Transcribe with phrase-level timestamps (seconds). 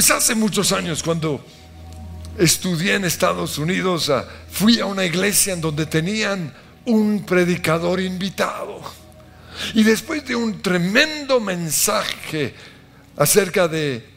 [0.00, 1.44] Pues hace muchos años cuando
[2.38, 6.54] estudié en Estados Unidos, ah, fui a una iglesia en donde tenían
[6.86, 8.80] un predicador invitado.
[9.74, 12.54] Y después de un tremendo mensaje
[13.14, 14.08] acerca de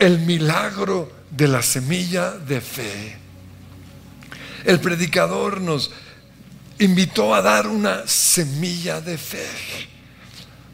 [0.00, 3.16] el milagro de la semilla de fe,
[4.64, 5.92] el predicador nos
[6.80, 9.46] invitó a dar una semilla de fe,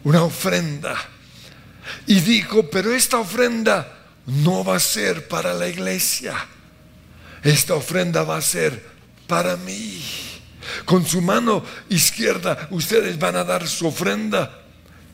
[0.04, 0.96] una ofrenda.
[2.07, 6.35] Y dijo, pero esta ofrenda no va a ser para la iglesia,
[7.43, 8.85] esta ofrenda va a ser
[9.27, 10.03] para mí.
[10.85, 14.63] Con su mano izquierda ustedes van a dar su ofrenda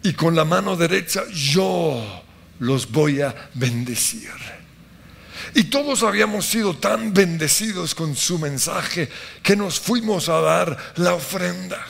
[0.02, 2.22] y con la mano derecha yo
[2.60, 4.30] los voy a bendecir.
[5.54, 9.08] Y todos habíamos sido tan bendecidos con su mensaje
[9.42, 11.84] que nos fuimos a dar la ofrenda.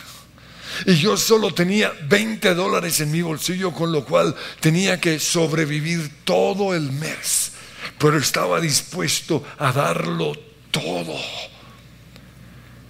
[0.86, 6.24] Y yo solo tenía 20 dólares en mi bolsillo, con lo cual tenía que sobrevivir
[6.24, 7.52] todo el mes.
[7.98, 10.32] Pero estaba dispuesto a darlo
[10.70, 11.16] todo.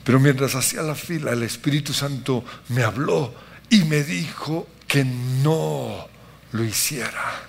[0.05, 3.35] Pero mientras hacía la fila, el Espíritu Santo me habló
[3.69, 6.09] y me dijo que no
[6.53, 7.49] lo hiciera.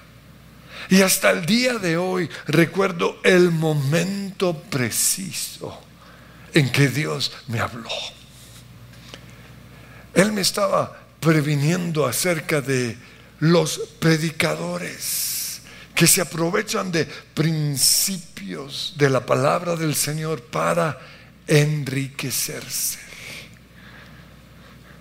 [0.90, 5.80] Y hasta el día de hoy recuerdo el momento preciso
[6.54, 7.90] en que Dios me habló.
[10.14, 12.98] Él me estaba previniendo acerca de
[13.40, 15.62] los predicadores
[15.95, 21.00] que se aprovechan de principios de la palabra del Señor para
[21.48, 23.00] enriquecerse.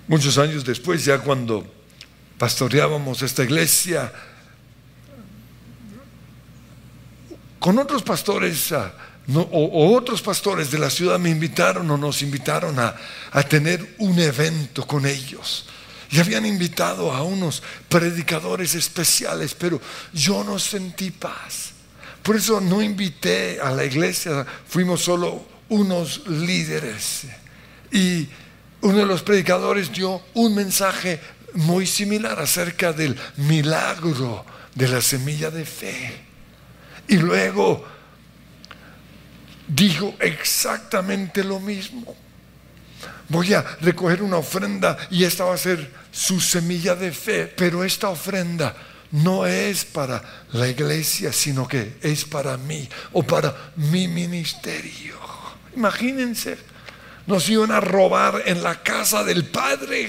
[0.09, 1.65] Muchos años después, ya cuando
[2.37, 4.13] pastoreábamos esta iglesia,
[7.59, 8.73] con otros pastores
[9.37, 12.95] o, otros pastores de la ciudad me invitaron o nos invitaron a,
[13.31, 15.67] a tener un evento con ellos.
[16.11, 19.81] Y habían invitado a unos predicadores especiales, pero
[20.13, 21.73] yo no sentí paz.
[22.23, 27.23] Por eso no invité a la iglesia, fuimos solo unos líderes.
[27.93, 28.29] Y
[28.83, 31.21] uno de los predicadores dio un mensaje
[31.55, 34.45] muy similar acerca del milagro
[34.75, 36.25] de la semilla de fe.
[37.09, 37.85] Y luego
[39.75, 42.17] dijo exactamente lo mismo.
[43.29, 47.85] Voy a recoger una ofrenda y esta va a ser su semilla de fe, pero
[47.85, 48.75] esta ofrenda
[49.13, 50.23] no es para
[50.53, 55.17] la iglesia, sino que es para mí o para mi ministerio.
[55.77, 56.59] Imagínense,
[57.27, 60.09] nos iban a robar en la casa del Padre.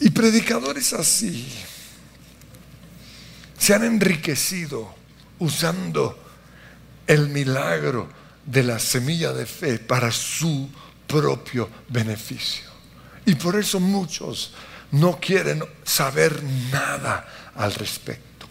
[0.00, 1.67] Y predicadores así
[3.58, 4.94] se han enriquecido
[5.38, 6.18] usando
[7.06, 8.08] el milagro
[8.44, 10.70] de la semilla de fe para su
[11.06, 12.68] propio beneficio.
[13.26, 14.54] Y por eso muchos
[14.92, 16.42] no quieren saber
[16.72, 18.46] nada al respecto.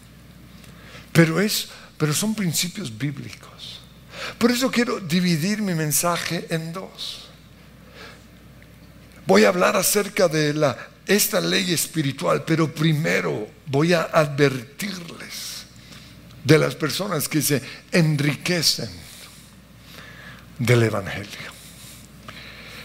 [1.12, 1.68] Pero es
[1.98, 3.80] pero son principios bíblicos.
[4.38, 7.28] Por eso quiero dividir mi mensaje en dos.
[9.26, 15.64] Voy a hablar acerca de la esta ley espiritual, pero primero voy a advertirles
[16.44, 18.90] de las personas que se enriquecen
[20.58, 21.58] del Evangelio.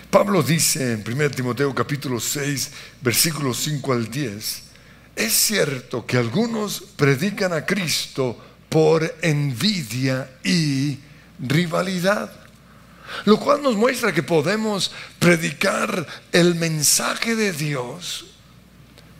[0.09, 4.63] Pablo dice en 1 Timoteo capítulo 6, versículos 5 al 10,
[5.15, 8.37] es cierto que algunos predican a Cristo
[8.69, 10.97] por envidia y
[11.39, 12.42] rivalidad
[13.25, 18.25] lo cual nos muestra que podemos predicar el mensaje de Dios,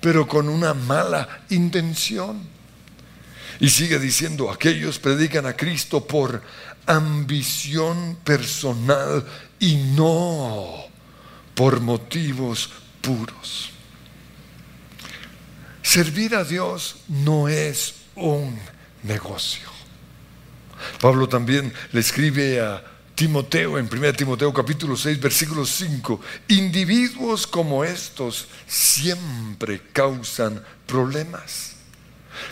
[0.02, 2.42] pero con una mala intención.
[3.60, 6.42] Y sigue diciendo, aquellos predican a Cristo por
[6.86, 9.26] ambición personal
[9.60, 10.86] y no
[11.56, 12.70] por motivos
[13.02, 13.70] puros.
[15.82, 18.58] Servir a Dios no es un
[19.04, 19.70] negocio.
[21.00, 22.84] Pablo también le escribe a
[23.16, 31.74] Timoteo, en 1 Timoteo capítulo 6, versículo 5, individuos como estos siempre causan problemas.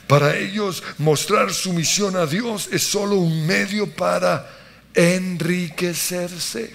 [0.08, 4.50] Para ellos mostrar su misión a Dios es solo un medio para
[4.94, 6.74] enriquecerse.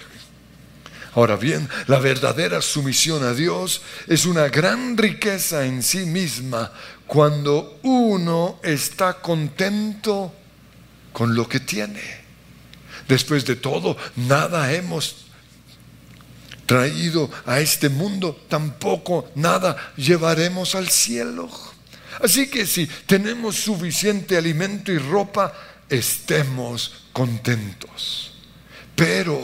[1.13, 6.71] Ahora bien, la verdadera sumisión a Dios es una gran riqueza en sí misma
[7.07, 10.33] cuando uno está contento
[11.13, 12.26] con lo que tiene.
[13.07, 15.27] Después de todo, nada hemos
[16.65, 21.49] traído a este mundo, tampoco nada llevaremos al cielo.
[22.21, 25.53] Así que si tenemos suficiente alimento y ropa,
[25.89, 28.33] estemos contentos.
[28.95, 29.39] Pero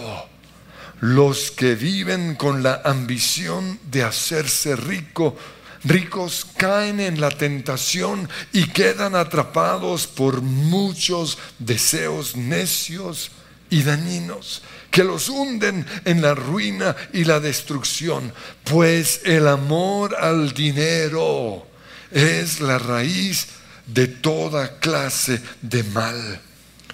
[1.00, 5.38] los que viven con la ambición de hacerse rico
[5.84, 13.32] ricos caen en la tentación y quedan atrapados por muchos deseos necios
[13.70, 14.62] y dañinos
[14.94, 18.32] que los hunden en la ruina y la destrucción,
[18.64, 21.66] pues el amor al dinero
[22.12, 23.48] es la raíz
[23.88, 26.40] de toda clase de mal.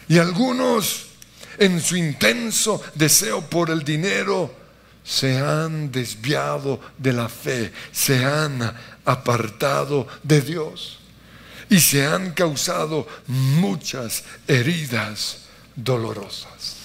[0.08, 1.08] Y algunos,
[1.58, 4.56] en su intenso deseo por el dinero,
[5.04, 8.62] se han desviado de la fe, se han
[9.04, 11.00] apartado de Dios
[11.70, 15.49] y se han causado muchas heridas
[15.84, 16.78] dolorosas.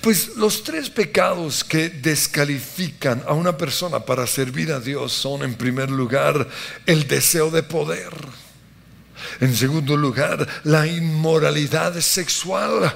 [0.00, 5.54] Pues los tres pecados que descalifican a una persona para servir a Dios son, en
[5.54, 6.48] primer lugar,
[6.86, 8.12] el deseo de poder.
[9.40, 12.94] En segundo lugar, la inmoralidad sexual.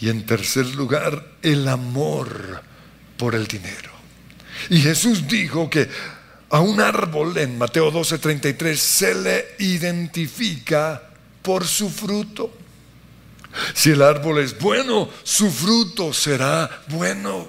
[0.00, 2.62] Y en tercer lugar, el amor
[3.16, 3.90] por el dinero.
[4.70, 5.88] Y Jesús dijo que
[6.50, 11.02] a un árbol en Mateo 12:33 se le identifica
[11.42, 12.63] por su fruto.
[13.74, 17.48] Si el árbol es bueno, su fruto será bueno.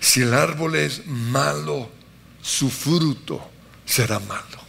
[0.00, 1.90] Si el árbol es malo,
[2.42, 3.50] su fruto
[3.84, 4.60] será malo.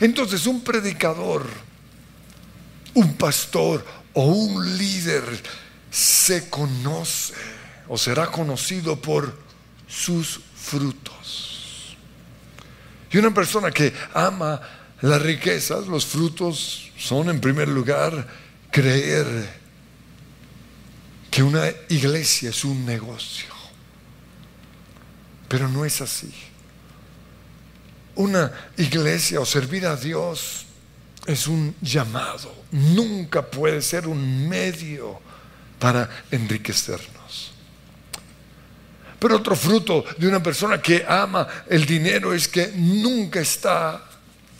[0.00, 1.46] Entonces un predicador,
[2.94, 5.24] un pastor o un líder
[5.90, 7.34] se conoce
[7.88, 9.32] o será conocido por
[9.88, 11.96] sus frutos.
[13.10, 14.60] Y una persona que ama
[15.00, 18.26] las riquezas, los frutos son en primer lugar
[18.76, 19.26] creer
[21.30, 23.48] que una iglesia es un negocio.
[25.48, 26.30] Pero no es así.
[28.16, 30.66] Una iglesia o servir a Dios
[31.24, 32.54] es un llamado.
[32.70, 35.20] Nunca puede ser un medio
[35.78, 37.52] para enriquecernos.
[39.18, 44.05] Pero otro fruto de una persona que ama el dinero es que nunca está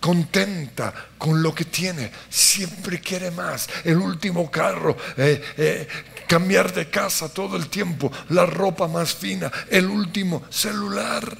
[0.06, 5.88] contenta con lo que tiene, siempre quiere más, el último carro, eh, eh,
[6.28, 11.36] cambiar de casa todo el tiempo, la ropa más fina, el último celular.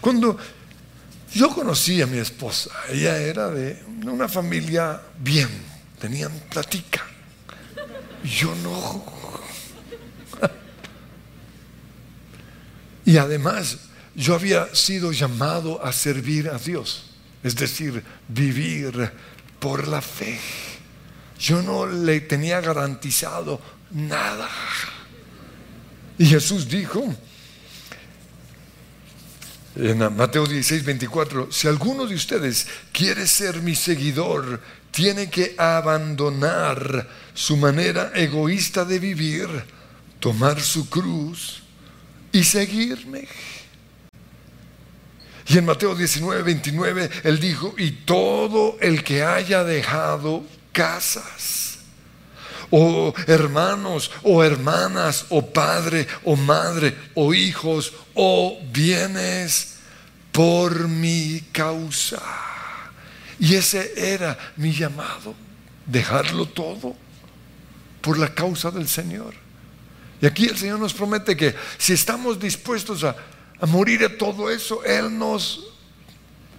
[0.00, 0.38] Cuando
[1.34, 5.50] yo conocí a mi esposa, ella era de una familia bien,
[6.00, 7.04] tenían platica.
[8.24, 9.04] Yo no.
[13.04, 13.76] y además
[14.18, 17.04] yo había sido llamado a servir a Dios,
[17.44, 19.12] es decir, vivir
[19.60, 20.40] por la fe.
[21.38, 23.60] Yo no le tenía garantizado
[23.92, 24.48] nada.
[26.18, 27.14] Y Jesús dijo
[29.76, 34.60] en Mateo 16, 24, si alguno de ustedes quiere ser mi seguidor,
[34.90, 39.48] tiene que abandonar su manera egoísta de vivir,
[40.18, 41.62] tomar su cruz
[42.32, 43.28] y seguirme.
[45.48, 51.78] Y en Mateo 19, 29, él dijo, y todo el que haya dejado casas,
[52.70, 59.76] o hermanos, o hermanas, o padre, o madre, o hijos, o bienes,
[60.32, 62.20] por mi causa.
[63.40, 65.34] Y ese era mi llamado,
[65.86, 66.94] dejarlo todo
[68.02, 69.32] por la causa del Señor.
[70.20, 73.16] Y aquí el Señor nos promete que si estamos dispuestos a
[73.60, 75.64] a morir de todo eso, Él nos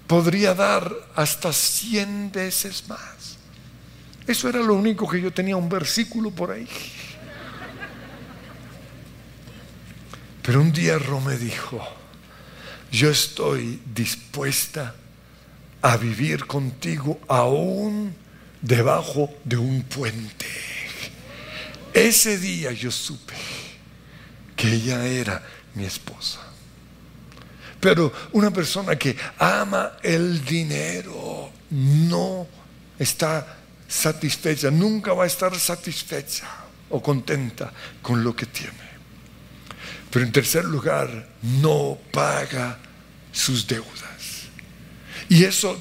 [0.07, 3.37] podría dar hasta cien veces más.
[4.27, 6.67] Eso era lo único que yo tenía, un versículo por ahí.
[10.41, 11.79] Pero un día Rome dijo,
[12.91, 14.95] yo estoy dispuesta
[15.81, 18.15] a vivir contigo aún
[18.61, 20.47] debajo de un puente.
[21.93, 23.35] Ese día yo supe
[24.55, 25.43] que ella era
[25.75, 26.48] mi esposa.
[27.79, 32.47] Pero una persona que ama el dinero no
[32.97, 33.57] está
[33.87, 36.47] satisfecha, nunca va a estar satisfecha
[36.89, 37.71] o contenta
[38.01, 38.89] con lo que tiene.
[40.11, 42.77] Pero en tercer lugar, no paga
[43.31, 43.99] sus deudas.
[45.29, 45.79] Y eso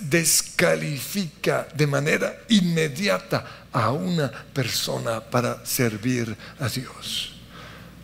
[0.00, 7.37] descalifica de manera inmediata a una persona para servir a Dios.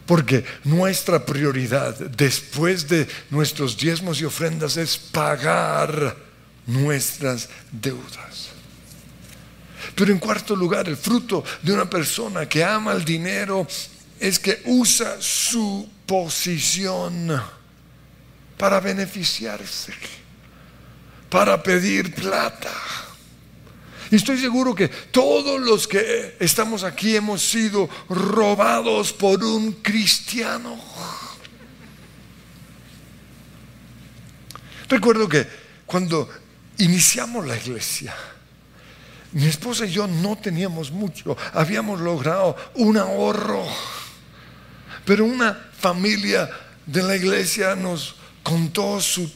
[0.06, 6.16] Porque nuestra prioridad después de nuestros diezmos y ofrendas es pagar
[6.66, 8.50] nuestras deudas.
[9.94, 13.66] Pero en cuarto lugar, el fruto de una persona que ama el dinero
[14.18, 17.40] es que usa su posición
[18.58, 19.92] para beneficiarse,
[21.30, 22.72] para pedir plata
[24.14, 30.78] y estoy seguro que todos los que estamos aquí hemos sido robados por un cristiano.
[34.88, 35.44] Recuerdo que
[35.84, 36.30] cuando
[36.78, 38.14] iniciamos la iglesia,
[39.32, 43.66] mi esposa y yo no teníamos mucho, habíamos logrado un ahorro,
[45.04, 46.48] pero una familia
[46.86, 49.28] de la iglesia nos contó su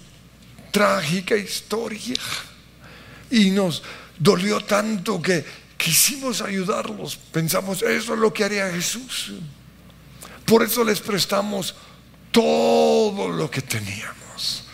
[0.71, 2.15] trágica historia
[3.29, 3.83] y nos
[4.19, 5.45] dolió tanto que
[5.77, 7.17] quisimos ayudarlos.
[7.17, 9.33] Pensamos, eso es lo que haría Jesús.
[10.45, 11.75] Por eso les prestamos
[12.33, 14.65] todo lo que teníamos.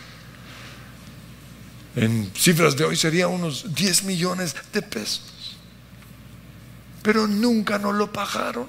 [1.95, 5.57] En cifras de hoy sería unos 10 millones de pesos.
[7.01, 8.67] Pero nunca nos lo pagaron.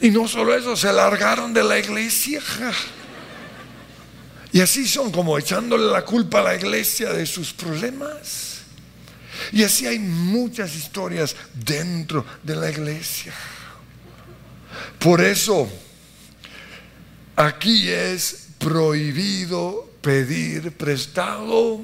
[0.00, 2.40] Y no solo eso, se largaron de la iglesia.
[4.52, 8.55] Y así son como echándole la culpa a la iglesia de sus problemas.
[9.52, 13.32] Y así hay muchas historias dentro de la iglesia.
[14.98, 15.68] Por eso,
[17.36, 21.80] aquí es prohibido pedir prestado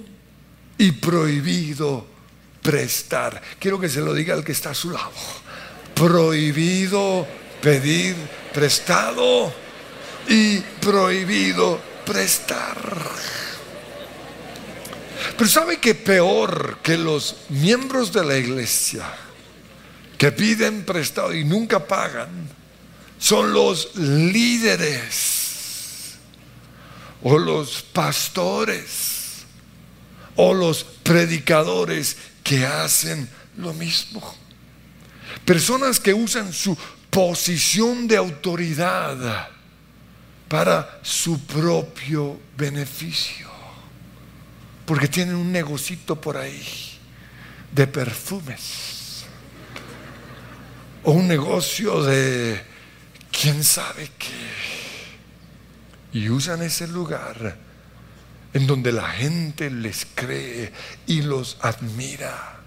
[0.79, 2.07] y prohibido
[2.63, 3.41] prestar.
[3.59, 5.13] Quiero que se lo diga al que está a su lado.
[5.95, 7.27] Prohibido
[7.61, 8.17] pedir
[8.53, 9.53] prestado
[10.29, 12.77] y prohibido prestar.
[15.37, 19.05] Pero ¿sabe que peor que los miembros de la iglesia
[20.19, 22.49] que piden prestado y nunca pagan
[23.19, 25.33] son los líderes
[27.23, 29.45] o los pastores
[30.37, 34.37] o los predicadores que hacen lo mismo?
[35.45, 36.77] Personas que usan su
[37.11, 39.49] posición de autoridad
[40.49, 43.52] para su propio beneficio.
[44.87, 46.63] Porque tienen un negocito por ahí
[47.73, 49.25] de perfumes.
[51.05, 52.63] O un negocio de
[53.31, 54.53] quién sabe qué.
[56.13, 57.57] Y usan ese lugar
[58.53, 60.73] en donde la gente les cree
[61.07, 62.61] y los admira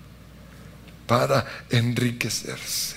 [1.05, 2.95] para enriquecerse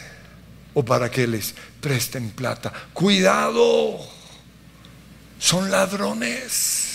[0.74, 2.72] o para que les presten plata.
[2.92, 3.98] Cuidado
[5.38, 6.87] son ladrones.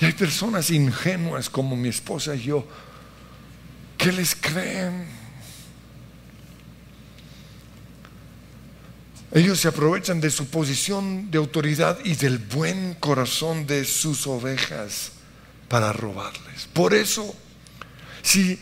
[0.00, 2.66] Y hay personas ingenuas como mi esposa y yo
[3.96, 5.06] que les creen.
[9.32, 15.12] Ellos se aprovechan de su posición de autoridad y del buen corazón de sus ovejas
[15.68, 16.68] para robarles.
[16.72, 17.34] Por eso,
[18.22, 18.58] si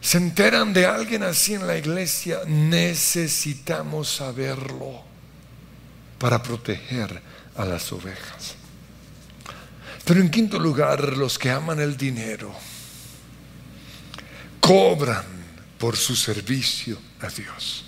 [0.00, 5.02] se enteran de alguien así en la iglesia, necesitamos saberlo
[6.18, 7.22] para proteger
[7.56, 8.56] a las ovejas.
[10.04, 12.54] Pero en quinto lugar, los que aman el dinero
[14.60, 15.24] cobran
[15.78, 17.84] por su servicio a Dios.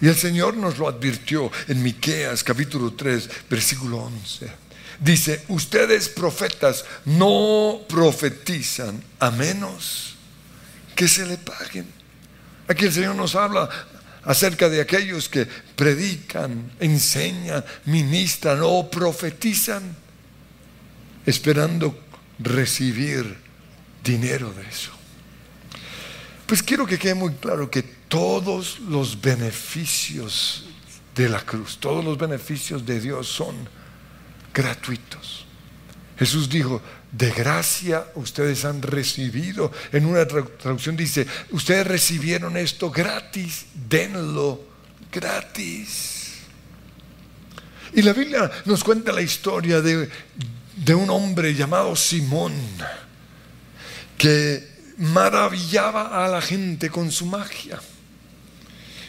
[0.00, 4.50] Y el Señor nos lo advirtió en Miqueas capítulo 3, versículo 11.
[4.98, 10.14] Dice, ustedes profetas no profetizan a menos
[10.94, 11.86] que se le paguen.
[12.68, 13.68] Aquí el Señor nos habla
[14.24, 20.01] acerca de aquellos que predican, enseñan, ministran o profetizan,
[21.26, 21.98] esperando
[22.38, 23.36] recibir
[24.02, 24.90] dinero de eso.
[26.46, 30.66] Pues quiero que quede muy claro que todos los beneficios
[31.14, 33.54] de la cruz, todos los beneficios de Dios son
[34.52, 35.46] gratuitos.
[36.18, 39.72] Jesús dijo, de gracia ustedes han recibido.
[39.92, 44.60] En una traducción dice, ustedes recibieron esto gratis, denlo
[45.10, 46.34] gratis.
[47.94, 50.08] Y la Biblia nos cuenta la historia de,
[50.84, 52.52] de un hombre llamado Simón,
[54.18, 57.80] que maravillaba a la gente con su magia.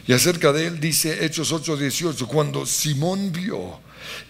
[0.06, 3.80] Y acerca de él dice Hechos 8:18, cuando Simón vio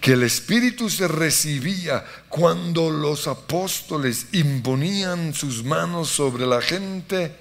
[0.00, 7.34] que el Espíritu se recibía cuando los apóstoles imponían sus manos sobre la gente,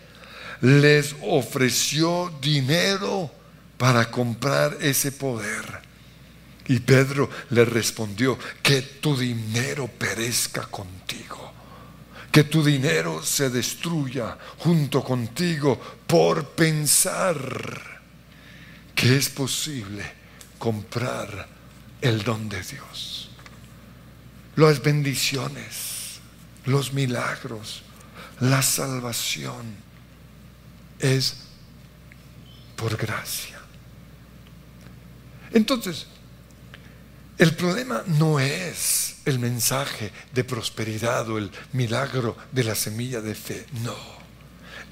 [0.62, 3.32] les ofreció dinero
[3.78, 5.93] para comprar ese poder.
[6.68, 11.52] Y Pedro le respondió, que tu dinero perezca contigo,
[12.32, 18.02] que tu dinero se destruya junto contigo por pensar
[18.96, 20.04] que es posible
[20.58, 21.48] comprar
[22.02, 23.30] el don de Dios.
[24.56, 26.20] Las bendiciones,
[26.66, 27.84] los milagros,
[28.40, 29.76] la salvación
[31.00, 31.36] es
[32.76, 33.60] por gracia.
[35.52, 36.08] Entonces,
[37.44, 43.36] el problema no es el mensaje de prosperidad o el milagro de la semilla de
[43.36, 43.98] fe, no.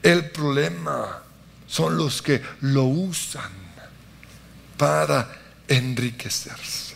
[0.04, 1.24] El problema
[1.66, 3.52] son los que lo usan
[4.76, 5.32] para
[5.66, 6.96] enriquecerse.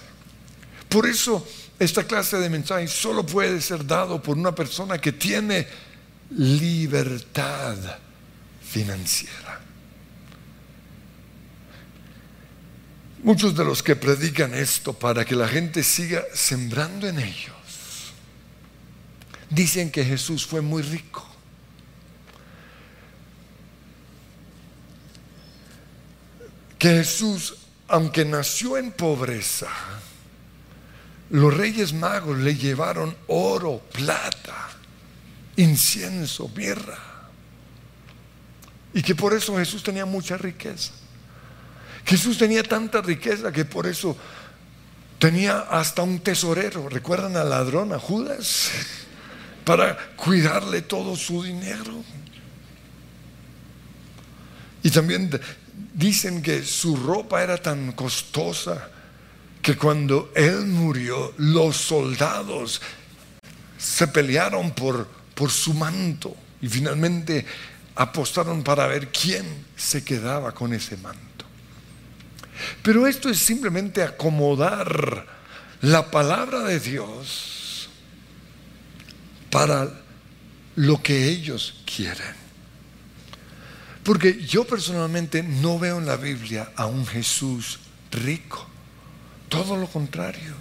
[0.89, 1.47] Por eso
[1.79, 5.67] esta clase de mensaje solo puede ser dado por una persona que tiene
[6.31, 7.77] libertad
[8.61, 9.61] financiera.
[13.25, 17.55] Muchos de los que predican esto para que la gente siga sembrando en ellos,
[19.49, 21.27] dicen que Jesús fue muy rico.
[26.77, 27.55] Que Jesús,
[27.87, 29.69] aunque nació en pobreza,
[31.31, 34.69] los reyes magos le llevaron oro, plata,
[35.55, 36.99] incienso, mirra.
[38.93, 40.91] Y que por eso Jesús tenía mucha riqueza.
[42.05, 44.15] Jesús tenía tanta riqueza que por eso
[45.17, 46.87] tenía hasta un tesorero.
[46.87, 48.69] ¿Recuerdan al ladrón, a Judas?
[49.65, 52.03] Para cuidarle todo su dinero.
[54.83, 55.31] Y también
[55.95, 58.91] dicen que su ropa era tan costosa
[59.63, 62.79] que cuando él murió, los soldados
[63.79, 67.43] se pelearon por, por su manto y finalmente
[67.95, 71.34] apostaron para ver quién se quedaba con ese manto.
[72.81, 75.25] Pero esto es simplemente acomodar
[75.81, 77.89] la palabra de Dios
[79.49, 79.89] para
[80.75, 82.45] lo que ellos quieren.
[84.03, 87.79] Porque yo personalmente no veo en la Biblia a un Jesús
[88.11, 88.67] rico.
[89.49, 90.53] Todo lo contrario.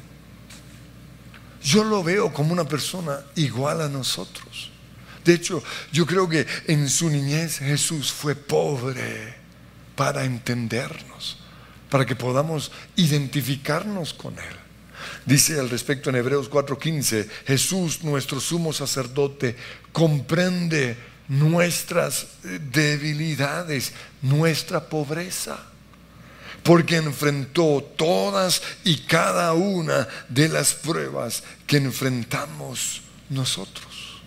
[1.63, 4.71] Yo lo veo como una persona igual a nosotros.
[5.25, 9.35] De hecho, yo creo que en su niñez Jesús fue pobre
[9.97, 11.39] para entendernos,
[11.95, 14.57] para que podamos identificarnos con Él.
[15.25, 19.55] Dice al respecto en Hebreos 4:15, Jesús, nuestro sumo sacerdote,
[19.93, 20.97] comprende
[21.29, 25.57] nuestras debilidades, nuestra pobreza
[26.65, 34.21] porque enfrentó todas y cada una de las pruebas que enfrentamos nosotros.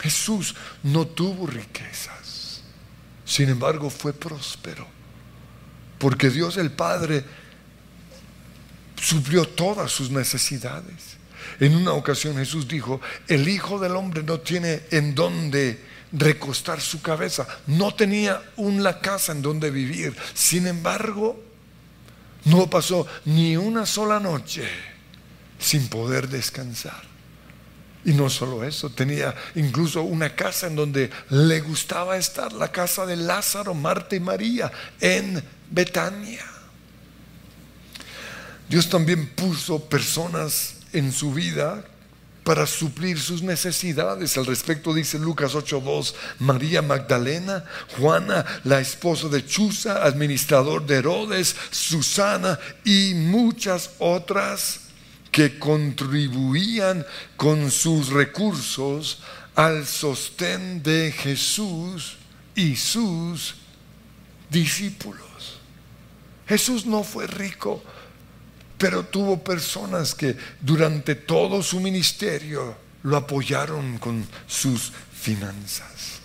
[0.00, 2.62] Jesús no tuvo riquezas,
[3.24, 5.01] sin embargo fue próspero,
[6.02, 7.22] porque Dios el Padre
[9.00, 11.16] suplió todas sus necesidades.
[11.60, 17.00] En una ocasión Jesús dijo, el Hijo del Hombre no tiene en dónde recostar su
[17.02, 17.46] cabeza.
[17.68, 20.16] No tenía una casa en donde vivir.
[20.34, 21.40] Sin embargo,
[22.46, 24.68] no pasó ni una sola noche
[25.60, 27.11] sin poder descansar.
[28.04, 33.06] Y no solo eso, tenía incluso una casa en donde le gustaba estar, la casa
[33.06, 36.44] de Lázaro, Marta y María, en Betania.
[38.68, 41.84] Dios también puso personas en su vida
[42.44, 44.36] para suplir sus necesidades.
[44.36, 47.64] Al respecto dice Lucas 8:2, María Magdalena,
[47.96, 54.80] Juana, la esposa de Chuza, administrador de Herodes, Susana y muchas otras
[55.32, 57.04] que contribuían
[57.36, 59.18] con sus recursos
[59.56, 62.18] al sostén de Jesús
[62.54, 63.56] y sus
[64.48, 65.58] discípulos.
[66.46, 67.82] Jesús no fue rico
[68.82, 76.18] pero tuvo personas que durante todo su ministerio lo apoyaron con sus finanzas.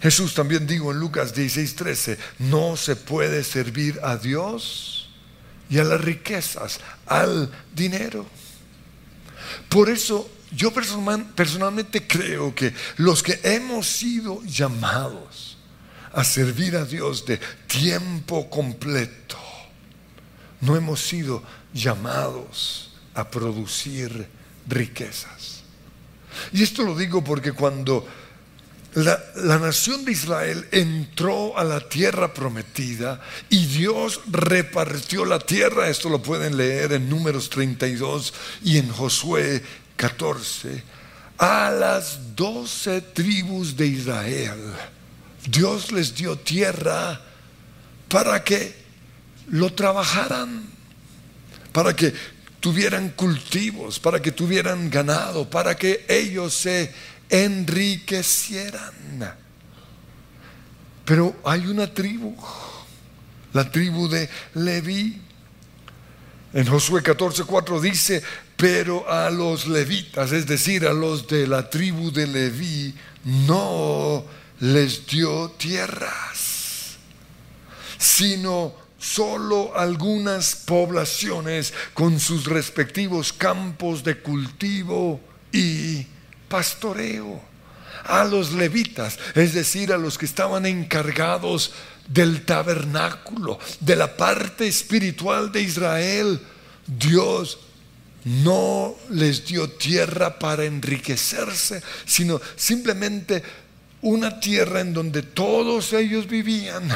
[0.00, 4.97] Jesús también dijo en Lucas 16:13, no se puede servir a Dios
[5.70, 8.26] y a las riquezas, al dinero.
[9.68, 15.58] Por eso yo personalmente creo que los que hemos sido llamados
[16.12, 19.36] a servir a Dios de tiempo completo,
[20.60, 24.28] no hemos sido llamados a producir
[24.66, 25.62] riquezas.
[26.52, 28.06] Y esto lo digo porque cuando
[28.94, 32.67] la, nación de Israel entró a la tierra prometida
[33.50, 39.62] y Dios repartió la tierra, esto lo pueden leer en números 32 y en Josué
[39.96, 40.84] 14,
[41.38, 44.60] a las doce tribus de Israel.
[45.48, 47.20] Dios les dio tierra
[48.08, 48.76] para que
[49.48, 50.62] lo trabajaran,
[51.72, 52.14] para que
[52.60, 56.92] tuvieran cultivos, para que tuvieran ganado, para que ellos se
[57.28, 59.34] enriquecieran.
[61.04, 62.36] Pero hay una tribu,
[63.58, 65.20] la tribu de Leví.
[66.54, 68.22] En Josué 14:4 dice,
[68.56, 72.94] pero a los levitas, es decir, a los de la tribu de Leví,
[73.24, 74.24] no
[74.60, 76.98] les dio tierras,
[77.98, 85.20] sino solo algunas poblaciones con sus respectivos campos de cultivo
[85.52, 86.06] y
[86.48, 87.42] pastoreo.
[88.04, 91.72] A los levitas, es decir, a los que estaban encargados
[92.08, 96.40] del tabernáculo, de la parte espiritual de Israel,
[96.86, 97.58] Dios
[98.24, 103.42] no les dio tierra para enriquecerse, sino simplemente
[104.00, 106.88] una tierra en donde todos ellos vivían,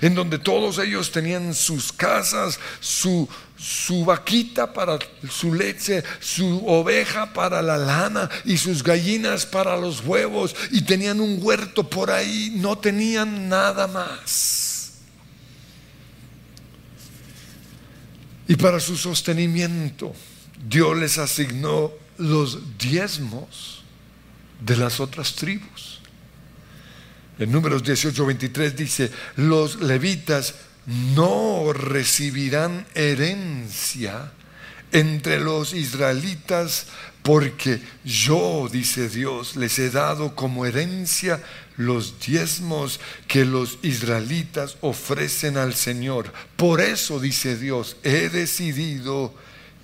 [0.00, 4.98] en donde todos ellos tenían sus casas, su, su vaquita para
[5.30, 11.20] su leche, su oveja para la lana y sus gallinas para los huevos y tenían
[11.20, 14.68] un huerto por ahí, no tenían nada más.
[18.48, 20.14] Y para su sostenimiento,
[20.68, 23.84] Dios les asignó los diezmos
[24.60, 25.97] de las otras tribus.
[27.38, 30.54] En números 18, 23 dice, los levitas
[31.14, 34.32] no recibirán herencia
[34.90, 36.86] entre los israelitas
[37.22, 41.42] porque yo, dice Dios, les he dado como herencia
[41.76, 46.32] los diezmos que los israelitas ofrecen al Señor.
[46.56, 49.34] Por eso, dice Dios, he decidido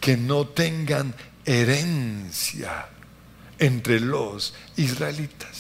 [0.01, 1.15] que no tengan
[1.45, 2.89] herencia
[3.59, 5.54] entre los israelitas.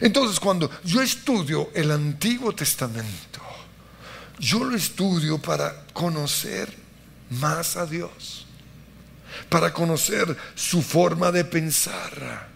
[0.00, 3.40] Entonces, cuando yo estudio el Antiguo Testamento,
[4.38, 6.74] yo lo estudio para conocer
[7.30, 8.46] más a Dios,
[9.48, 12.48] para conocer su forma de pensar,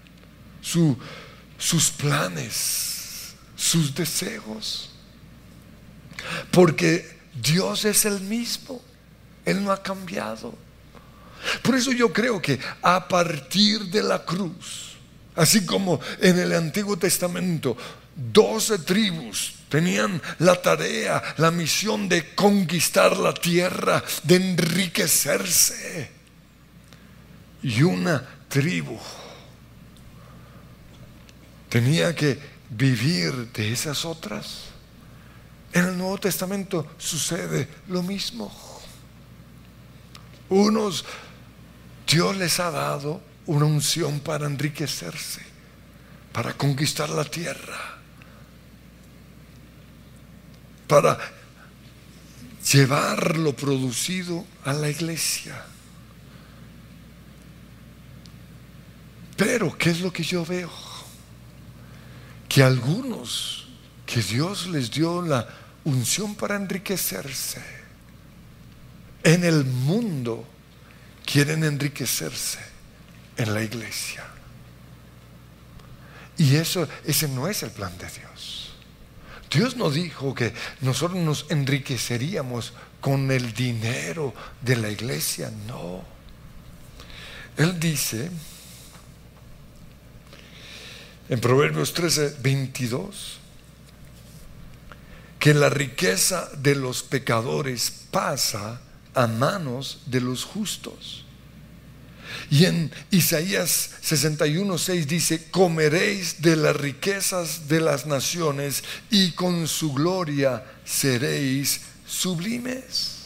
[0.61, 4.91] sus planes, sus deseos.
[6.51, 8.83] Porque Dios es el mismo,
[9.45, 10.55] Él no ha cambiado.
[11.63, 14.88] Por eso yo creo que a partir de la cruz,
[15.39, 17.77] Así como en el Antiguo Testamento,
[18.17, 26.11] doce tribus tenían la tarea, la misión de conquistar la tierra, de enriquecerse.
[27.63, 28.99] Y una tribu
[31.69, 32.37] tenía que
[32.71, 34.65] vivir de esas otras.
[35.73, 38.53] En el Nuevo Testamento sucede lo mismo.
[40.49, 41.05] Unos
[42.09, 45.41] Dios les ha dado una unción para enriquecerse,
[46.33, 47.99] para conquistar la tierra,
[50.87, 51.19] para
[52.71, 55.65] llevar lo producido a la iglesia.
[59.39, 60.71] Pero, ¿qué es lo que yo veo?
[62.51, 63.67] Que algunos
[64.05, 65.49] que Dios les dio la
[65.85, 67.63] unción para enriquecerse,
[69.23, 70.47] en el mundo
[71.25, 72.78] quieren enriquecerse
[73.39, 74.25] en la iglesia.
[76.37, 78.73] Y eso, ese no es el plan de Dios.
[79.51, 86.05] Dios no dijo que nosotros nos enriqueceríamos con el dinero de la iglesia, no.
[87.57, 88.31] Él dice
[91.29, 93.39] en Proverbios 13, 22,
[95.39, 98.81] que la riqueza de los pecadores pasa
[99.15, 101.25] a manos de los justos.
[102.51, 109.69] Y en Isaías 61, 6 dice, comeréis de las riquezas de las naciones y con
[109.69, 113.17] su gloria seréis sublimes.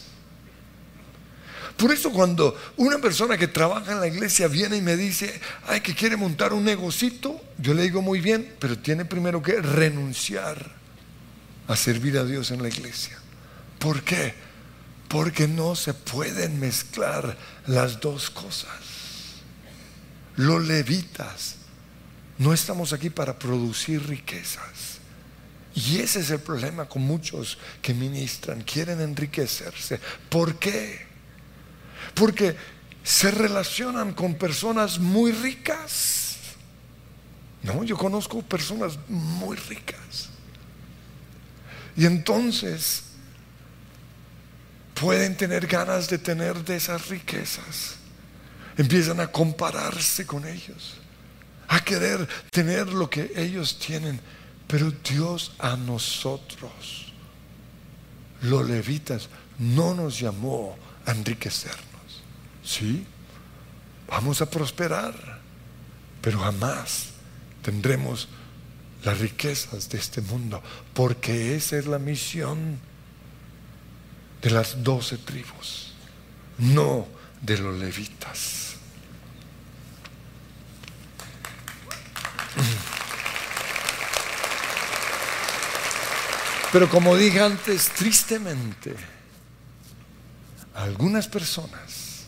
[1.76, 5.80] Por eso cuando una persona que trabaja en la iglesia viene y me dice, ay,
[5.80, 10.72] que quiere montar un negocito, yo le digo muy bien, pero tiene primero que renunciar
[11.66, 13.18] a servir a Dios en la iglesia.
[13.78, 14.34] ¿Por qué?
[15.08, 18.91] Porque no se pueden mezclar las dos cosas
[20.36, 21.56] los levitas,
[22.38, 24.98] no estamos aquí para producir riquezas.
[25.74, 29.98] Y ese es el problema con muchos que ministran, quieren enriquecerse.
[30.28, 31.06] ¿Por qué?
[32.14, 32.56] Porque
[33.02, 36.36] se relacionan con personas muy ricas.
[37.62, 40.28] No, yo conozco personas muy ricas.
[41.96, 43.04] Y entonces
[44.94, 48.01] pueden tener ganas de tener de esas riquezas
[48.76, 50.94] empiezan a compararse con ellos,
[51.68, 54.20] a querer tener lo que ellos tienen.
[54.66, 57.12] Pero Dios a nosotros,
[58.42, 62.22] los levitas, no nos llamó a enriquecernos.
[62.64, 63.04] Sí,
[64.08, 65.40] vamos a prosperar,
[66.20, 67.08] pero jamás
[67.62, 68.28] tendremos
[69.04, 70.62] las riquezas de este mundo,
[70.94, 72.78] porque esa es la misión
[74.40, 75.92] de las doce tribus,
[76.58, 77.06] no
[77.42, 78.62] de los levitas.
[86.72, 88.94] Pero como dije antes, tristemente,
[90.74, 92.24] algunas personas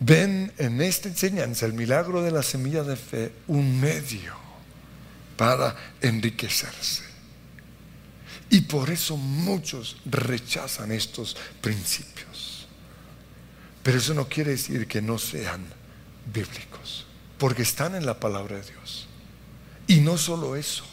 [0.00, 4.34] ven en esta enseñanza el milagro de la semilla de fe un medio
[5.36, 7.02] para enriquecerse.
[8.48, 12.53] Y por eso muchos rechazan estos principios.
[13.84, 15.62] Pero eso no quiere decir que no sean
[16.32, 17.06] bíblicos,
[17.38, 19.06] porque están en la palabra de Dios.
[19.86, 20.84] Y no solo eso,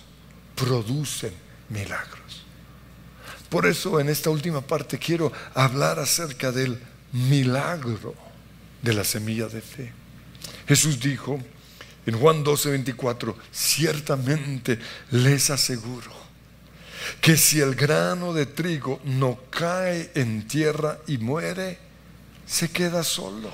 [0.55, 1.33] producen
[1.69, 2.43] milagros.
[3.49, 6.79] Por eso en esta última parte quiero hablar acerca del
[7.13, 8.13] milagro
[8.81, 9.93] de la semilla de fe.
[10.67, 11.39] Jesús dijo
[12.05, 14.79] en Juan 12, 24, ciertamente
[15.11, 16.11] les aseguro
[17.21, 21.90] que si el grano de trigo no cae en tierra y muere,
[22.51, 23.49] se queda solo.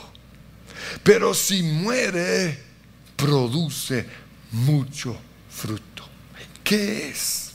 [1.03, 2.59] Pero si muere,
[3.15, 4.07] produce
[4.51, 5.15] mucho
[5.51, 6.09] fruto.
[6.63, 7.51] ¿Qué es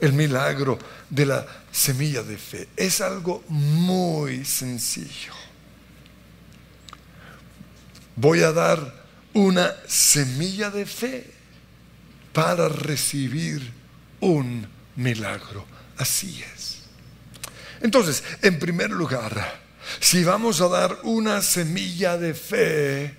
[0.00, 0.76] el milagro
[1.08, 2.68] de la semilla de fe?
[2.76, 5.32] Es algo muy sencillo.
[8.16, 11.32] Voy a dar una semilla de fe
[12.32, 13.72] para recibir
[14.18, 15.64] un milagro.
[15.98, 16.80] Así es.
[17.80, 19.63] Entonces, en primer lugar,
[20.00, 23.14] si vamos a dar una semilla de fe,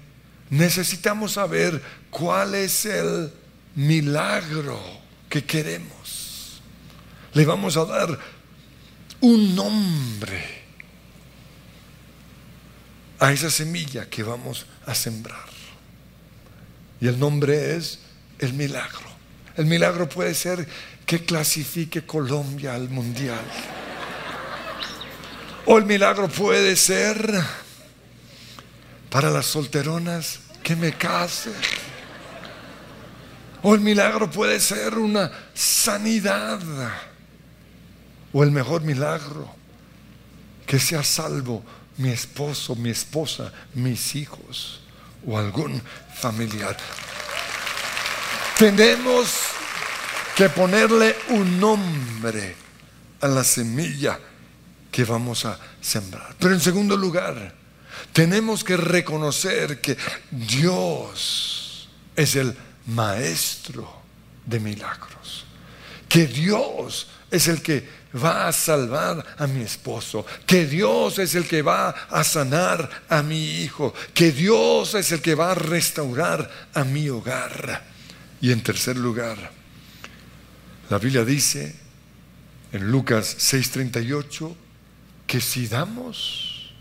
[0.49, 3.31] necesitamos saber cuál es el
[3.75, 4.79] milagro
[5.29, 6.61] que queremos.
[7.33, 8.19] Le vamos a dar
[9.21, 10.63] un nombre
[13.19, 15.49] a esa semilla que vamos a sembrar.
[17.01, 17.99] Y el nombre es
[18.39, 19.13] el milagro.
[19.57, 20.67] El milagro puede ser
[21.05, 23.43] que clasifique Colombia al mundial.
[25.67, 27.41] O el milagro puede ser
[29.09, 31.51] para las solteronas que me case.
[33.63, 36.59] O el milagro puede ser una sanidad.
[38.31, 39.55] O el mejor milagro,
[40.67, 41.63] que sea salvo
[41.97, 44.81] mi esposo, mi esposa, mis hijos
[45.25, 45.81] o algún
[46.13, 46.77] familiar.
[48.59, 49.33] Tenemos
[50.35, 52.55] que ponerle un nombre
[53.21, 54.19] a la semilla
[54.95, 56.37] que vamos a sembrar.
[56.39, 57.53] Pero en segundo lugar,
[58.13, 59.97] tenemos que reconocer que
[60.31, 62.55] Dios es el
[62.87, 64.03] maestro
[64.45, 65.43] de milagros.
[66.07, 67.85] Que Dios es el que
[68.23, 73.21] va a salvar a mi esposo, que Dios es el que va a sanar a
[73.21, 77.83] mi hijo, que Dios es el que va a restaurar a mi hogar.
[78.39, 79.51] Y en tercer lugar,
[80.89, 81.75] la Biblia dice
[82.71, 84.63] en Lucas 6:38
[85.35, 86.71] que si damos,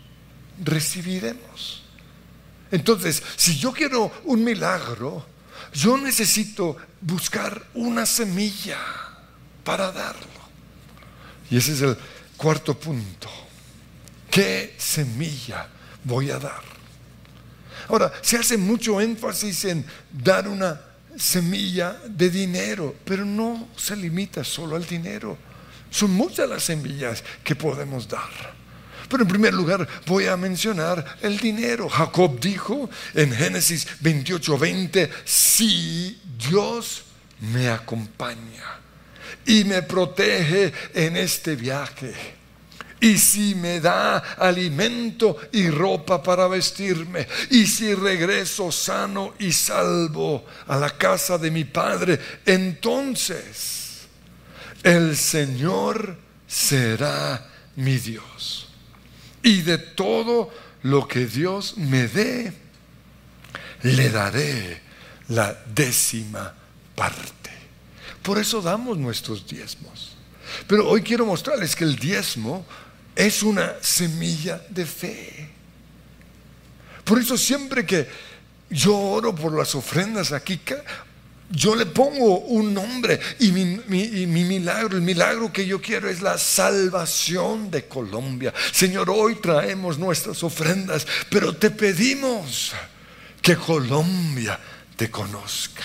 [0.63, 1.83] recibiremos.
[2.71, 5.25] Entonces, si yo quiero un milagro,
[5.73, 8.79] yo necesito buscar una semilla
[9.61, 10.39] para darlo.
[11.51, 11.97] Y ese es el
[12.37, 13.29] cuarto punto.
[14.31, 15.67] ¿Qué semilla
[16.05, 16.63] voy a dar?
[17.89, 20.79] Ahora, se hace mucho énfasis en dar una
[21.17, 25.37] semilla de dinero, pero no se limita solo al dinero.
[25.89, 28.55] Son muchas las semillas que podemos dar.
[29.09, 31.89] Pero en primer lugar voy a mencionar el dinero.
[31.89, 36.19] Jacob dijo en Génesis 28, 20, si
[36.49, 37.03] Dios
[37.39, 38.79] me acompaña
[39.45, 42.13] y me protege en este viaje.
[42.99, 50.45] Y si me da alimento y ropa para vestirme, y si regreso sano y salvo
[50.65, 53.84] a la casa de mi padre, entonces
[54.85, 56.15] el Señor
[56.47, 58.69] será mi Dios.
[59.41, 60.51] Y de todo
[60.83, 62.53] lo que Dios me dé,
[63.81, 64.81] le daré
[65.29, 66.53] la décima
[66.93, 67.49] parte.
[68.21, 70.15] Por eso damos nuestros diezmos.
[70.67, 72.63] Pero hoy quiero mostrarles que el diezmo
[73.15, 75.49] es una semilla de fe.
[77.03, 78.07] Por eso siempre que
[78.69, 80.59] yo oro por las ofrendas aquí,
[81.49, 86.21] yo le pongo un nombre y mi, mi, milagro, el milagro que yo quiero es
[86.21, 88.53] la salvación de Colombia.
[88.71, 92.73] Señor, hoy traemos nuestras ofrendas, pero te pedimos
[93.41, 94.59] que Colombia
[94.95, 95.83] te conozca.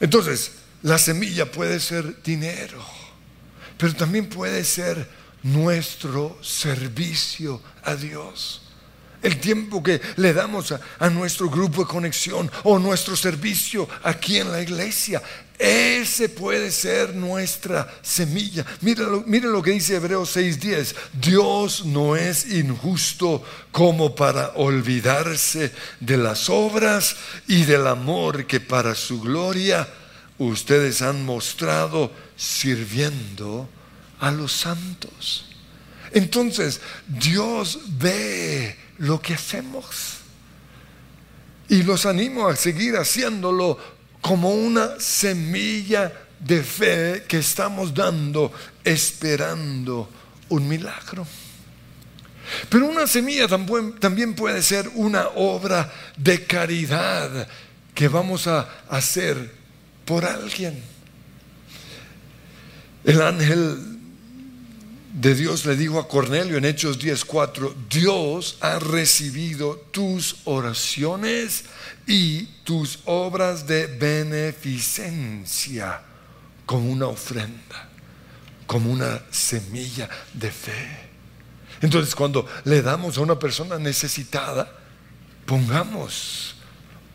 [0.00, 2.82] Entonces, la semilla puede ser dinero,
[3.76, 5.08] pero también puede ser
[5.42, 8.62] nuestro servicio a Dios.
[9.22, 14.50] El tiempo que le damos a, nuestro grupo de conexión o nuestro servicio aquí en
[14.50, 15.22] la iglesia.
[15.58, 18.64] Ese puede ser nuestra semilla.
[18.80, 20.94] Miren lo, que dice Hebreos 6:10.
[21.20, 28.94] Dios no es injusto como para olvidarse de las obras y del amor que para
[28.94, 29.86] su gloria
[30.38, 33.68] ustedes han mostrado sirviendo
[34.18, 35.44] a los santos.
[36.12, 40.18] Entonces, Dios ve lo que hacemos.
[41.68, 43.78] Y los animo a seguir haciéndolo
[44.20, 48.52] como una semilla de fe que estamos dando
[48.84, 50.08] esperando
[50.48, 51.26] un milagro.
[52.68, 57.46] Pero una semilla también puede ser una obra de caridad
[57.94, 59.54] que vamos a hacer
[60.04, 60.82] por alguien.
[63.04, 63.89] El ángel
[65.12, 71.64] de Dios le dijo a Cornelio en Hechos 10:4, Dios ha recibido tus oraciones
[72.06, 76.02] y tus obras de beneficencia
[76.64, 77.88] como una ofrenda,
[78.66, 81.10] como una semilla de fe.
[81.80, 84.72] Entonces cuando le damos a una persona necesitada,
[85.44, 86.54] pongamos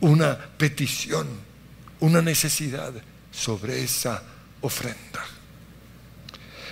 [0.01, 1.27] una petición,
[2.01, 2.91] una necesidad
[3.31, 4.21] sobre esa
[4.59, 5.23] ofrenda.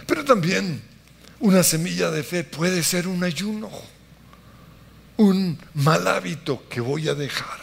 [0.05, 0.92] Pero también
[1.43, 3.69] una semilla de fe puede ser un ayuno,
[5.17, 7.59] un mal hábito que voy a dejar.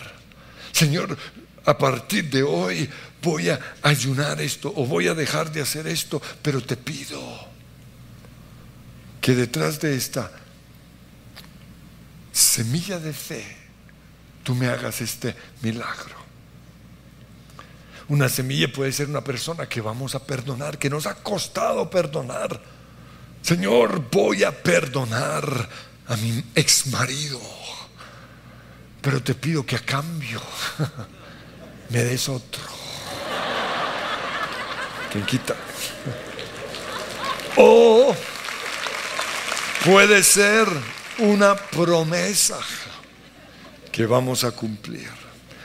[0.70, 1.16] Señor,
[1.64, 2.90] a partir de hoy
[3.22, 7.18] voy a ayunar esto o voy a dejar de hacer esto, pero te pido
[9.18, 10.30] que detrás de esta
[12.32, 13.56] semilla de fe
[14.42, 16.16] tú me hagas este milagro.
[18.08, 22.79] Una semilla puede ser una persona que vamos a perdonar, que nos ha costado perdonar.
[23.42, 25.68] Señor, voy a perdonar
[26.06, 27.40] a mi ex marido,
[29.00, 30.40] pero te pido que a cambio
[31.90, 32.62] me des otro.
[35.10, 35.56] ¿Quién quita?
[37.56, 38.14] O
[39.84, 40.68] puede ser
[41.18, 42.58] una promesa
[43.90, 45.08] que vamos a cumplir.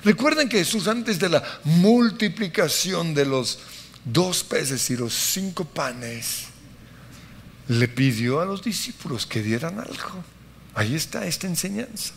[0.04, 3.60] Recuerden que Jesús antes de la multiplicación de los
[4.04, 6.46] dos peces y los cinco panes,
[7.67, 10.23] le pidió a los discípulos que dieran algo.
[10.73, 12.13] Ahí está esta enseñanza.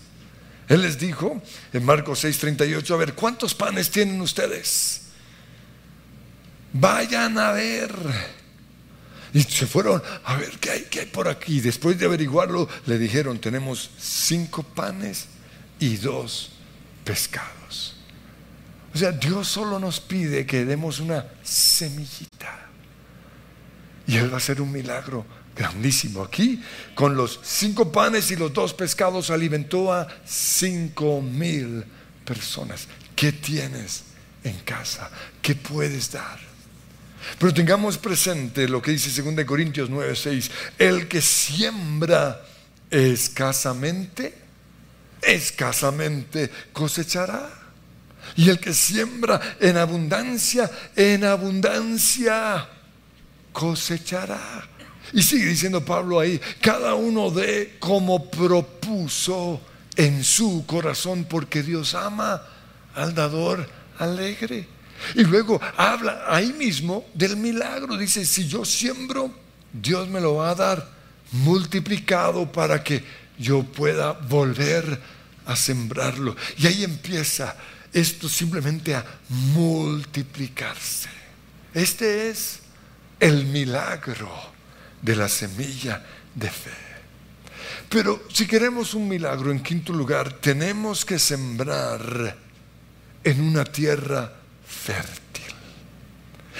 [0.69, 1.41] Él les dijo
[1.73, 5.03] en Marcos 6:38, a ver, ¿cuántos panes tienen ustedes?
[6.73, 7.95] Vayan a ver.
[9.33, 11.61] Y se fueron a ver qué hay, qué hay por aquí.
[11.61, 15.27] Después de averiguarlo, le dijeron, tenemos cinco panes
[15.79, 16.51] y dos
[17.05, 17.97] pescados.
[18.95, 22.68] O sea, Dios solo nos pide que demos una semillita.
[24.09, 26.25] Y Él va a hacer un milagro grandísimo.
[26.25, 26.61] Aquí,
[26.95, 31.85] con los cinco panes y los dos pescados, alimentó a cinco mil
[32.25, 32.89] personas.
[33.15, 34.05] ¿Qué tienes
[34.43, 35.11] en casa?
[35.43, 36.39] ¿Qué puedes dar?
[37.39, 40.51] Pero tengamos presente lo que dice 2 Corintios 9, 6.
[40.79, 42.43] El que siembra
[42.91, 44.35] escasamente,
[45.21, 47.51] escasamente cosechará.
[48.37, 52.69] Y el que siembra en abundancia, en abundancia
[53.59, 54.69] cosechará.
[55.13, 59.61] Y sigue diciendo Pablo ahí, cada uno de como propuso
[59.97, 62.41] en su corazón, porque Dios ama
[62.95, 63.69] al dador
[63.99, 64.69] alegre.
[65.17, 67.97] Y luego habla ahí mismo del milagro.
[67.97, 69.35] Dice, si yo siembro,
[69.73, 70.89] Dios me lo va a dar
[71.33, 73.03] multiplicado para que
[73.39, 75.01] yo pueda volver
[75.47, 76.37] a sembrarlo.
[76.59, 77.57] Y ahí empieza
[77.93, 81.09] esto simplemente a multiplicarse.
[81.75, 82.68] Este es
[83.21, 84.31] el milagro
[85.03, 86.05] de la semilla
[86.35, 86.89] de fe.
[87.89, 92.37] Pero si queremos un milagro, en quinto lugar, tenemos que sembrar
[93.25, 94.31] en una tierra
[94.67, 95.45] fértil.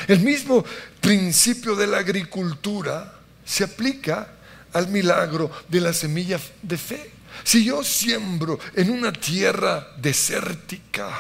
[0.07, 0.65] El mismo
[1.01, 4.29] principio de la agricultura se aplica
[4.73, 7.11] al milagro de la semilla de fe.
[7.45, 11.11] Si yo siembro en una tierra desértica,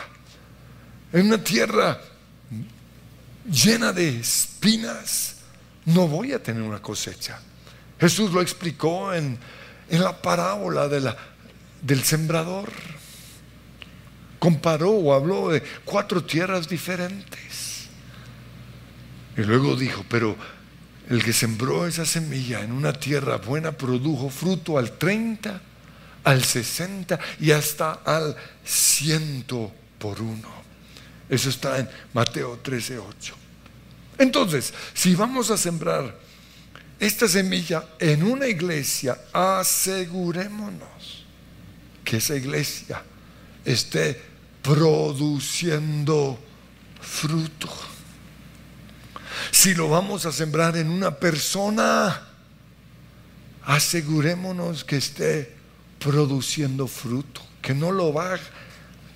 [1.13, 2.01] en una tierra
[3.51, 5.37] llena de espinas,
[5.85, 7.41] no voy a tener una cosecha.
[7.99, 9.39] Jesús lo explicó en,
[9.91, 11.17] la parábola de la,
[11.83, 12.71] del sembrador.
[14.39, 17.89] Comparó o habló de cuatro tierras diferentes.
[19.37, 20.37] Y luego dijo, pero
[21.09, 25.61] el que sembró esa semilla en una tierra buena produjo fruto al 30,
[26.25, 30.68] al 60 y hasta al ciento por uno.
[31.29, 33.35] Eso está en Mateo 13, 8.
[34.19, 36.19] Entonces, si vamos a sembrar
[36.99, 41.25] esta semilla en una iglesia, asegurémonos
[42.05, 43.03] que esa iglesia
[43.65, 44.21] esté
[44.63, 46.39] produciendo
[47.01, 47.69] fruto.
[49.53, 52.29] Si lo vamos a sembrar en una persona,
[53.65, 55.55] asegurémonos que esté
[55.99, 58.39] produciendo fruto, que no lo va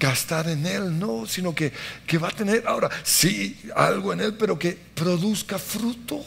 [0.02, 1.72] gastar en él, no, sino que,
[2.18, 6.24] va a tener ahora, sí, algo en él, pero que produzca fruto.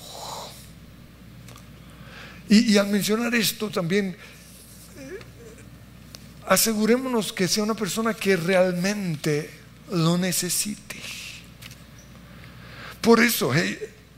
[2.48, 4.16] Y, al mencionar esto también,
[4.98, 5.20] eh,
[6.48, 9.50] asegurémonos que sea una persona que realmente
[9.92, 10.96] lo necesite.
[13.02, 13.52] Por eso,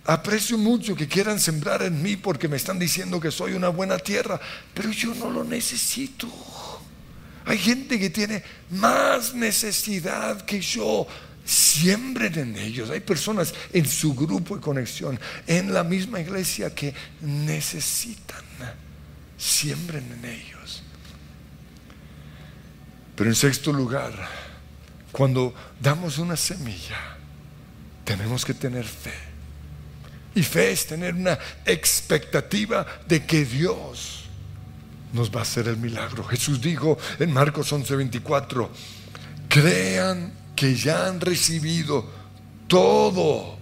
[0.05, 3.97] aprecio mucho que quieran sembrar en mí porque me están diciendo que soy una buena
[3.97, 4.39] tierra,
[4.73, 6.27] pero yo no lo necesito.
[7.47, 11.07] Hay gente que tiene más necesidad que yo.
[11.45, 12.89] Siembren en ellos.
[12.89, 15.17] Hay personas en su grupo de conexión,
[15.47, 18.43] en la misma iglesia que necesitan.
[19.37, 20.83] Siembren en ellos.
[23.15, 24.13] Pero en sexto lugar,
[25.13, 27.15] cuando damos una semilla,
[28.03, 29.13] tenemos que tener fe.
[30.35, 34.26] Y fe es tener una expectativa de que Dios
[35.17, 36.23] nos va a hacer el milagro.
[36.23, 38.69] Jesús dijo en Marcos 11:24,
[39.49, 42.05] crean que ya han recibido
[42.67, 43.57] todo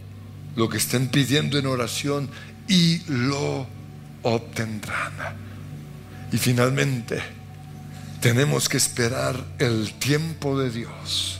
[0.56, 2.30] lo que estén pidiendo en oración
[2.68, 3.68] y lo
[4.24, 5.14] obtendrán.
[6.32, 7.22] Y finalmente,
[8.20, 11.40] tenemos que esperar el tiempo de Dios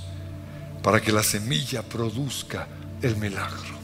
[0.84, 2.68] para que la semilla produzca
[3.02, 3.76] el milagro.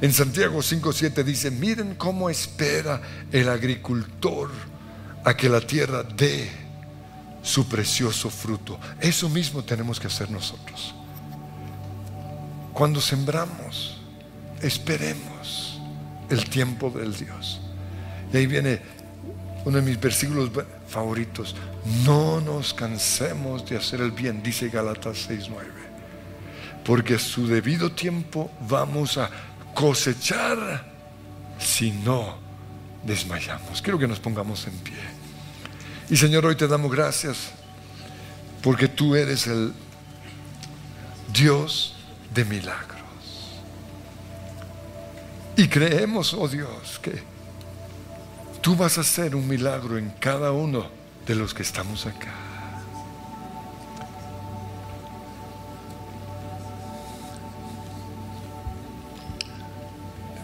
[0.00, 3.00] En Santiago 5.7 dice, miren cómo espera
[3.30, 4.50] el agricultor
[5.24, 6.50] a que la tierra dé
[7.42, 8.78] su precioso fruto.
[9.00, 10.94] Eso mismo tenemos que hacer nosotros.
[12.72, 14.00] Cuando sembramos,
[14.60, 15.80] esperemos
[16.30, 17.60] el tiempo del Dios.
[18.32, 18.80] Y ahí viene
[19.64, 20.50] uno de mis versículos
[20.88, 21.54] favoritos.
[22.04, 25.50] No nos cansemos de hacer el bien, dice Galatas 6.9.
[26.84, 29.30] Porque a su debido tiempo vamos a
[29.74, 30.84] cosechar
[31.58, 32.44] si no
[33.04, 33.82] desmayamos.
[33.82, 34.94] Quiero que nos pongamos en pie.
[36.10, 37.52] Y Señor, hoy te damos gracias
[38.62, 39.72] porque tú eres el
[41.32, 41.96] Dios
[42.34, 42.94] de milagros.
[45.56, 47.22] Y creemos, oh Dios, que
[48.60, 50.86] tú vas a hacer un milagro en cada uno
[51.26, 52.32] de los que estamos acá.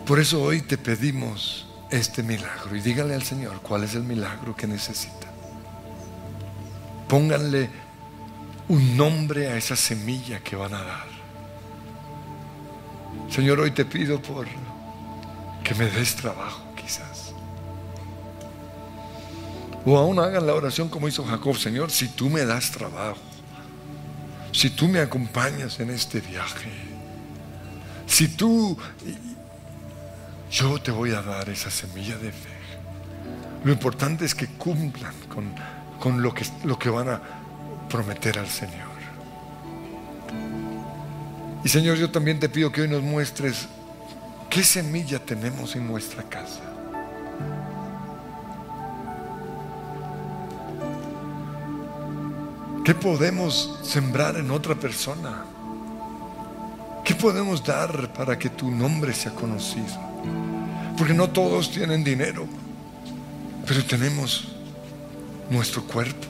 [0.06, 4.54] Por eso hoy te pedimos este milagro y dígale al Señor cuál es el milagro
[4.54, 5.26] que necesita.
[7.08, 7.68] Pónganle
[8.68, 11.06] un nombre a esa semilla que van a dar.
[13.28, 14.46] Señor, hoy te pido por
[15.64, 17.32] que me des trabajo quizás.
[19.84, 23.18] O aún hagan la oración como hizo Jacob, Señor, si tú me das trabajo,
[24.52, 26.70] si tú me acompañas en este viaje,
[28.06, 28.76] si tú
[30.50, 32.48] yo te voy a dar esa semilla de fe.
[33.64, 35.12] Lo importante es que cumplan
[35.98, 37.20] con, lo, que, lo que van a
[37.88, 38.90] prometer al Señor.
[41.62, 43.68] Y Señor, yo también te pido que hoy nos muestres
[44.48, 46.60] qué semilla tenemos en nuestra casa.
[52.82, 55.44] ¿Qué podemos sembrar en otra persona?
[57.04, 60.09] ¿Qué podemos dar para que tu nombre sea conocido?
[60.96, 62.46] Porque no todos tienen dinero,
[63.66, 64.48] pero tenemos
[65.48, 66.28] nuestro cuerpo,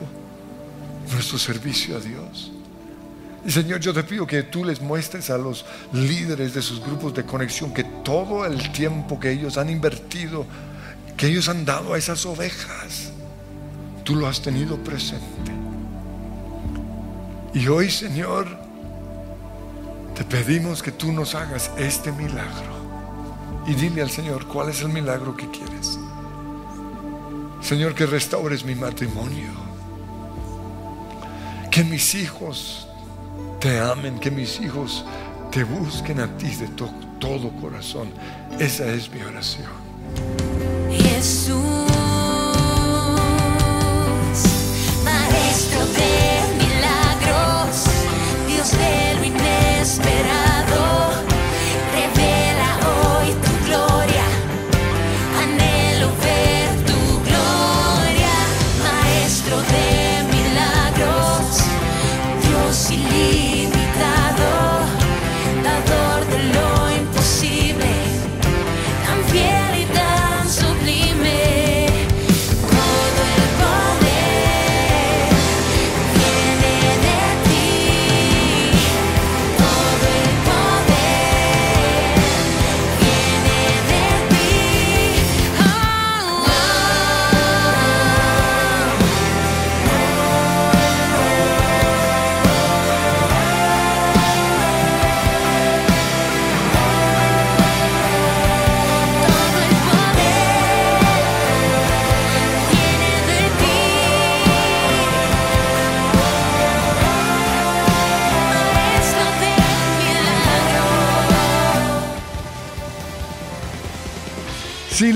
[1.11, 2.51] nuestro servicio a Dios.
[3.45, 7.13] Y Señor, yo te pido que tú les muestres a los líderes de sus grupos
[7.13, 10.45] de conexión que todo el tiempo que ellos han invertido,
[11.17, 13.11] que ellos han dado a esas ovejas,
[14.03, 15.51] tú lo has tenido presente.
[17.53, 18.47] Y hoy, Señor,
[20.15, 22.80] te pedimos que tú nos hagas este milagro
[23.67, 25.99] y dile al Señor cuál es el milagro que quieres.
[27.61, 29.51] Señor, que restaures mi matrimonio.
[31.69, 32.87] Que mis hijos
[33.59, 35.05] te amen, que mis hijos
[35.51, 36.67] te busquen a ti de
[37.19, 38.09] todo corazón.
[38.59, 39.69] Esa es mi oración.
[40.89, 41.70] Jesús,